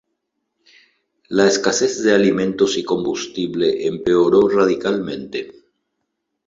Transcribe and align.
La 1.39 1.45
escasez 1.45 1.99
de 2.01 2.11
alimentos 2.11 2.75
y 2.75 2.83
combustible 2.83 3.85
empeoró 3.85 4.47
radicalmente. 4.49 5.51